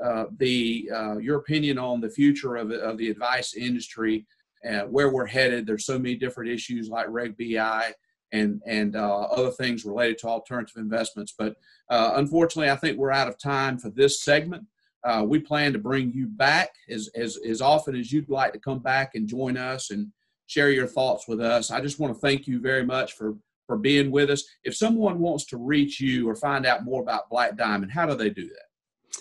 uh, 0.04 0.26
the 0.38 0.90
uh, 0.94 1.18
your 1.18 1.38
opinion 1.38 1.78
on 1.78 2.02
the 2.02 2.10
future 2.10 2.56
of, 2.56 2.72
of 2.72 2.98
the 2.98 3.10
advice 3.10 3.54
industry, 3.54 4.26
uh, 4.70 4.82
where 4.82 5.10
we're 5.10 5.26
headed. 5.26 5.66
There's 5.66 5.86
so 5.86 5.98
many 5.98 6.16
different 6.16 6.52
issues 6.52 6.90
like 6.90 7.08
Reg 7.10 7.36
BI 7.38 7.94
and 8.32 8.62
and 8.66 8.96
uh, 8.96 9.22
other 9.24 9.52
things 9.52 9.86
related 9.86 10.18
to 10.20 10.28
alternative 10.28 10.78
investments. 10.78 11.34
But 11.38 11.56
unfortunately, 11.90 12.72
I 12.72 12.76
think 12.76 12.98
we're 12.98 13.12
out 13.12 13.28
of 13.28 13.38
time 13.40 13.78
for 13.78 13.90
this 13.90 14.22
segment. 14.22 14.66
Uh, 15.04 15.26
we 15.28 15.40
plan 15.40 15.74
to 15.74 15.80
bring 15.80 16.12
you 16.12 16.28
back 16.28 16.70
as, 16.90 17.10
as, 17.16 17.38
as 17.38 17.62
often 17.62 17.96
as 17.96 18.12
you'd 18.12 18.30
like 18.30 18.54
to 18.54 18.60
come 18.60 18.80
back 18.80 19.16
and 19.16 19.28
join 19.28 19.58
us 19.58 19.90
and 19.90 20.12
share 20.46 20.70
your 20.70 20.88
thoughts 20.88 21.28
with 21.28 21.42
us. 21.42 21.72
I 21.72 21.82
just 21.82 22.00
want 22.00 22.14
to 22.14 22.20
thank 22.20 22.48
you 22.48 22.60
very 22.60 22.86
much 22.86 23.14
for, 23.14 23.36
for 23.66 23.78
being 23.78 24.12
with 24.12 24.30
us. 24.30 24.44
If 24.64 24.76
someone 24.76 25.20
wants 25.20 25.46
to 25.46 25.58
reach 25.58 26.00
you 26.00 26.30
or 26.30 26.36
find 26.36 26.66
out 26.66 26.84
more 26.84 27.02
about 27.02 27.30
Black 27.30 27.58
Diamond, 27.58 27.92
how 27.92 28.06
do 28.06 28.16
they 28.16 28.30
do 28.30 28.48
that? 28.48 28.71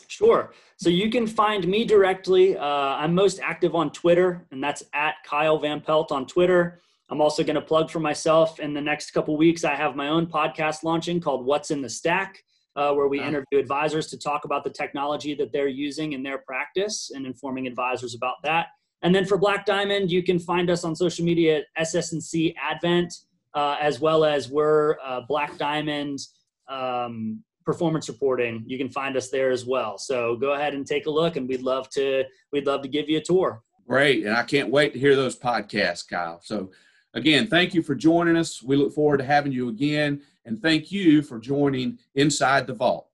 Sure. 0.09 0.52
So 0.76 0.88
you 0.88 1.11
can 1.11 1.26
find 1.26 1.66
me 1.66 1.85
directly. 1.85 2.56
Uh, 2.56 2.64
I'm 2.64 3.14
most 3.14 3.40
active 3.40 3.75
on 3.75 3.90
Twitter, 3.90 4.47
and 4.50 4.62
that's 4.62 4.82
at 4.92 5.14
Kyle 5.25 5.59
Van 5.59 5.80
Pelt 5.80 6.12
on 6.12 6.26
Twitter. 6.26 6.80
I'm 7.11 7.20
also 7.20 7.42
going 7.42 7.56
to 7.56 7.62
plug 7.62 7.90
for 7.90 8.00
myself 8.00 8.61
in 8.61 8.73
the 8.73 8.80
next 8.80 9.11
couple 9.11 9.37
weeks. 9.37 9.64
I 9.64 9.75
have 9.75 9.97
my 9.97 10.09
own 10.09 10.26
podcast 10.26 10.85
launching 10.85 11.20
called 11.20 11.44
What's 11.44 11.70
in 11.70 11.82
the 11.82 11.88
Stack 11.88 12.42
uh, 12.76 12.92
where 12.92 13.09
we 13.09 13.20
interview 13.20 13.59
advisors 13.59 14.06
to 14.09 14.18
talk 14.18 14.44
about 14.44 14.64
the 14.64 14.70
technology 14.70 15.35
that 15.35 15.52
they're 15.52 15.68
using 15.68 16.12
in 16.12 16.23
their 16.23 16.38
practice 16.38 17.11
and 17.14 17.26
informing 17.26 17.66
advisors 17.66 18.14
about 18.14 18.37
that. 18.44 18.68
And 19.02 19.14
then 19.14 19.25
for 19.25 19.38
Black 19.38 19.66
Diamond, 19.66 20.11
you 20.11 20.23
can 20.23 20.38
find 20.38 20.70
us 20.70 20.85
on 20.85 20.94
social 20.94 21.25
media 21.25 21.59
at 21.59 21.64
SS&C 21.76 22.54
Advent, 22.61 23.12
uh, 23.54 23.76
as 23.80 23.99
well 24.00 24.25
as 24.25 24.50
we're 24.50 24.97
uh, 25.04 25.23
Black 25.26 25.56
Diamond 25.56 26.20
um, 26.68 27.42
performance 27.71 28.09
reporting. 28.09 28.65
You 28.67 28.79
can 28.79 28.89
find 28.89 29.17
us 29.17 29.31
there 29.31 29.50
as 29.50 29.65
well. 29.65 29.97
So 29.97 30.35
go 30.35 30.55
ahead 30.55 30.75
and 30.75 30.85
take 30.85 31.07
a 31.07 31.11
look, 31.11 31.37
and 31.37 31.49
we'd 31.49 31.62
love 31.62 31.89
to 31.91 32.25
we'd 32.53 32.67
love 32.67 32.83
to 32.83 32.89
give 32.89 33.09
you 33.09 33.19
a 33.19 33.23
tour. 33.23 33.62
Great, 33.87 34.27
and 34.27 34.37
I 34.37 34.43
can't 34.43 34.71
wait 34.71 34.93
to 34.93 34.99
hear 34.99 35.15
those 35.15 35.39
podcasts, 35.39 36.09
Kyle. 36.09 36.41
So 36.43 36.71
again, 37.15 37.47
thank 37.47 37.73
you 37.73 37.83
for 37.83 37.95
joining 37.95 38.37
us. 38.37 38.61
We 38.61 38.75
look 38.75 38.93
forward 38.93 39.19
to 39.19 39.25
having 39.25 39.53
you 39.53 39.69
again. 39.69 40.23
And 40.45 40.61
thank 40.61 40.91
you 40.91 41.23
for 41.23 41.39
joining 41.39 41.99
Inside 42.15 42.67
the 42.67 42.75
Vault. 42.75 43.10